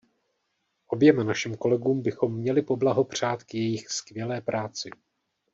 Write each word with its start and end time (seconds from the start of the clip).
Oběma 0.87 1.23
našim 1.23 1.57
kolegům 1.57 2.01
bychom 2.01 2.35
měli 2.35 2.61
poblahopřát 2.61 3.43
k 3.43 3.53
jejich 3.53 3.87
skvělé 3.89 4.41
práci. 4.41 4.89